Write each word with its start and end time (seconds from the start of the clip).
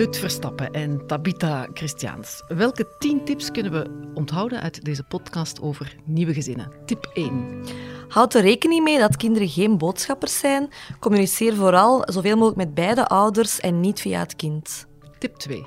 Lut 0.00 0.18
Verstappen 0.18 0.70
en 0.72 1.06
Tabitha 1.06 1.68
Christiaans. 1.74 2.42
Welke 2.48 2.86
tien 2.98 3.24
tips 3.24 3.50
kunnen 3.50 3.72
we 3.72 4.10
onthouden 4.14 4.60
uit 4.60 4.84
deze 4.84 5.02
podcast 5.02 5.60
over 5.60 5.96
nieuwe 6.04 6.34
gezinnen? 6.34 6.72
Tip 6.86 7.10
1. 7.14 7.64
Houd 8.08 8.34
er 8.34 8.42
rekening 8.42 8.84
mee 8.84 8.98
dat 8.98 9.16
kinderen 9.16 9.48
geen 9.48 9.78
boodschappers 9.78 10.38
zijn. 10.38 10.68
Communiceer 11.00 11.54
vooral 11.54 12.02
zoveel 12.04 12.34
mogelijk 12.34 12.56
met 12.56 12.74
beide 12.74 13.06
ouders 13.06 13.60
en 13.60 13.80
niet 13.80 14.00
via 14.00 14.18
het 14.18 14.36
kind. 14.36 14.86
Tip 15.18 15.36
2. 15.36 15.64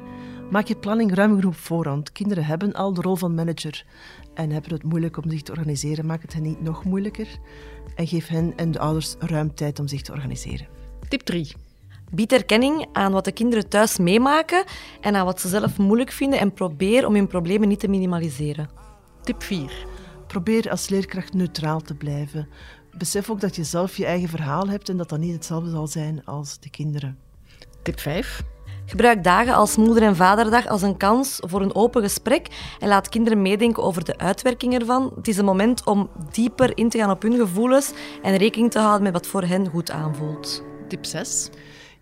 Maak 0.51 0.67
je 0.67 0.75
planning 0.75 1.13
ruim 1.13 1.35
genoeg 1.35 1.57
voorhand. 1.57 2.11
Kinderen 2.11 2.45
hebben 2.45 2.73
al 2.73 2.93
de 2.93 3.01
rol 3.01 3.15
van 3.15 3.35
manager 3.35 3.85
en 4.33 4.49
hebben 4.49 4.73
het 4.73 4.83
moeilijk 4.83 5.17
om 5.17 5.29
zich 5.29 5.41
te 5.41 5.51
organiseren. 5.51 6.05
Maak 6.05 6.21
het 6.21 6.33
hen 6.33 6.43
niet 6.43 6.61
nog 6.61 6.83
moeilijker 6.83 7.27
en 7.95 8.07
geef 8.07 8.27
hen 8.27 8.53
en 8.55 8.71
de 8.71 8.79
ouders 8.79 9.15
ruim 9.19 9.55
tijd 9.55 9.79
om 9.79 9.87
zich 9.87 10.01
te 10.01 10.11
organiseren. 10.11 10.67
Tip 11.07 11.21
3. 11.21 11.51
Bied 12.11 12.31
erkenning 12.31 12.87
aan 12.91 13.11
wat 13.11 13.25
de 13.25 13.31
kinderen 13.31 13.69
thuis 13.69 13.97
meemaken 13.97 14.63
en 15.01 15.15
aan 15.15 15.25
wat 15.25 15.41
ze 15.41 15.47
zelf 15.47 15.77
moeilijk 15.77 16.11
vinden 16.11 16.39
en 16.39 16.53
probeer 16.53 17.07
om 17.07 17.15
hun 17.15 17.27
problemen 17.27 17.67
niet 17.67 17.79
te 17.79 17.87
minimaliseren. 17.87 18.69
Tip 19.23 19.43
4. 19.43 19.85
Probeer 20.27 20.69
als 20.69 20.89
leerkracht 20.89 21.33
neutraal 21.33 21.81
te 21.81 21.93
blijven. 21.93 22.49
Besef 22.97 23.29
ook 23.29 23.39
dat 23.39 23.55
je 23.55 23.63
zelf 23.63 23.97
je 23.97 24.05
eigen 24.05 24.29
verhaal 24.29 24.69
hebt 24.69 24.89
en 24.89 24.97
dat 24.97 25.09
dat 25.09 25.19
niet 25.19 25.33
hetzelfde 25.33 25.69
zal 25.69 25.87
zijn 25.87 26.25
als 26.25 26.59
de 26.59 26.69
kinderen. 26.69 27.17
Tip 27.83 27.99
5. 27.99 28.43
Gebruik 28.85 29.23
dagen 29.23 29.53
als 29.53 29.75
moeder- 29.75 30.03
en 30.03 30.15
vaderdag 30.15 30.67
als 30.67 30.81
een 30.81 30.97
kans 30.97 31.39
voor 31.41 31.61
een 31.61 31.75
open 31.75 32.01
gesprek 32.01 32.47
en 32.79 32.87
laat 32.87 33.09
kinderen 33.09 33.41
meedenken 33.41 33.83
over 33.83 34.05
de 34.05 34.17
uitwerking 34.17 34.73
ervan. 34.73 35.11
Het 35.15 35.27
is 35.27 35.37
een 35.37 35.45
moment 35.45 35.85
om 35.85 36.09
dieper 36.31 36.77
in 36.77 36.89
te 36.89 36.97
gaan 36.97 37.11
op 37.11 37.21
hun 37.21 37.37
gevoelens 37.37 37.91
en 38.21 38.37
rekening 38.37 38.71
te 38.71 38.79
houden 38.79 39.03
met 39.03 39.13
wat 39.13 39.27
voor 39.27 39.43
hen 39.43 39.67
goed 39.67 39.91
aanvoelt. 39.91 40.63
Tip 40.87 41.05
6. 41.05 41.49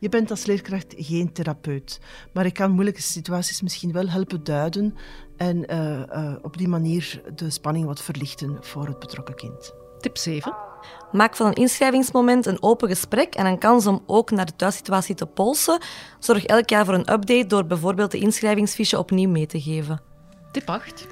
Je 0.01 0.09
bent 0.09 0.31
als 0.31 0.45
leerkracht 0.45 0.93
geen 0.97 1.33
therapeut, 1.33 1.99
maar 2.33 2.45
ik 2.45 2.53
kan 2.53 2.71
moeilijke 2.71 3.01
situaties 3.01 3.61
misschien 3.61 3.91
wel 3.91 4.07
helpen 4.07 4.43
duiden 4.43 4.95
en 5.37 5.73
uh, 5.73 5.99
uh, 5.99 6.35
op 6.41 6.57
die 6.57 6.67
manier 6.67 7.21
de 7.35 7.49
spanning 7.49 7.85
wat 7.85 8.01
verlichten 8.01 8.57
voor 8.61 8.87
het 8.87 8.99
betrokken 8.99 9.35
kind. 9.35 9.73
Tip 9.99 10.17
7. 10.17 10.55
Maak 11.11 11.35
van 11.35 11.47
een 11.47 11.53
inschrijvingsmoment 11.53 12.45
een 12.45 12.63
open 12.63 12.89
gesprek 12.89 13.35
en 13.35 13.45
een 13.45 13.59
kans 13.59 13.87
om 13.87 14.03
ook 14.05 14.31
naar 14.31 14.45
de 14.45 14.55
thuissituatie 14.55 15.15
te 15.15 15.25
polsen. 15.25 15.81
Zorg 16.19 16.45
elk 16.45 16.69
jaar 16.69 16.85
voor 16.85 16.93
een 16.93 17.13
update 17.13 17.47
door 17.47 17.65
bijvoorbeeld 17.65 18.11
de 18.11 18.19
inschrijvingsfiche 18.19 18.97
opnieuw 18.97 19.29
mee 19.29 19.45
te 19.45 19.61
geven. 19.61 20.01
Tip 20.51 20.69
8. 20.69 21.07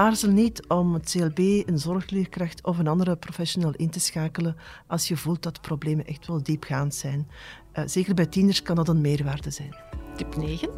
Aarzel 0.00 0.30
niet 0.30 0.66
om 0.68 0.94
het 0.94 1.10
CLB, 1.10 1.38
een 1.38 1.78
zorgleerkracht 1.78 2.64
of 2.64 2.78
een 2.78 2.86
andere 2.86 3.16
professional 3.16 3.72
in 3.76 3.90
te 3.90 4.00
schakelen 4.00 4.56
als 4.86 5.08
je 5.08 5.16
voelt 5.16 5.42
dat 5.42 5.60
problemen 5.60 6.06
echt 6.06 6.26
wel 6.26 6.42
diepgaand 6.42 6.94
zijn. 6.94 7.28
Uh, 7.74 7.84
zeker 7.86 8.14
bij 8.14 8.26
tieners 8.26 8.62
kan 8.62 8.76
dat 8.76 8.88
een 8.88 9.00
meerwaarde 9.00 9.50
zijn. 9.50 9.76
Tip 10.16 10.36
9. 10.36 10.68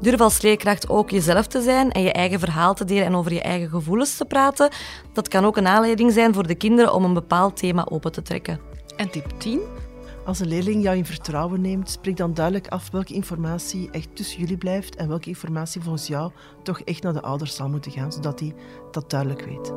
Durf 0.00 0.20
als 0.20 0.42
leerkracht 0.42 0.88
ook 0.88 1.10
jezelf 1.10 1.46
te 1.46 1.62
zijn 1.62 1.92
en 1.92 2.02
je 2.02 2.12
eigen 2.12 2.38
verhaal 2.38 2.74
te 2.74 2.84
delen 2.84 3.04
en 3.04 3.14
over 3.14 3.32
je 3.32 3.42
eigen 3.42 3.68
gevoelens 3.68 4.16
te 4.16 4.24
praten. 4.24 4.70
Dat 5.12 5.28
kan 5.28 5.44
ook 5.44 5.56
een 5.56 5.66
aanleiding 5.66 6.12
zijn 6.12 6.34
voor 6.34 6.46
de 6.46 6.54
kinderen 6.54 6.94
om 6.94 7.04
een 7.04 7.14
bepaald 7.14 7.56
thema 7.56 7.86
open 7.90 8.12
te 8.12 8.22
trekken. 8.22 8.60
En 8.96 9.10
tip 9.10 9.30
10. 9.38 9.60
Als 10.24 10.38
een 10.40 10.48
leerling 10.48 10.82
jou 10.82 10.96
in 10.96 11.04
vertrouwen 11.04 11.60
neemt, 11.60 11.90
spreek 11.90 12.16
dan 12.16 12.34
duidelijk 12.34 12.68
af 12.68 12.90
welke 12.90 13.14
informatie 13.14 13.90
echt 13.90 14.16
tussen 14.16 14.40
jullie 14.40 14.56
blijft 14.56 14.96
en 14.96 15.08
welke 15.08 15.28
informatie 15.28 15.80
volgens 15.80 16.06
jou 16.06 16.32
toch 16.62 16.80
echt 16.80 17.02
naar 17.02 17.12
de 17.12 17.22
ouders 17.22 17.54
zal 17.54 17.68
moeten 17.68 17.92
gaan, 17.92 18.12
zodat 18.12 18.40
hij 18.40 18.54
dat 18.90 19.10
duidelijk 19.10 19.44
weet. 19.44 19.72